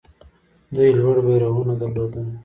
[0.75, 2.27] دوی لوړ بیرغونه درلودل